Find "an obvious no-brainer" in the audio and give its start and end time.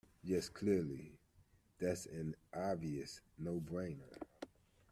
2.07-4.17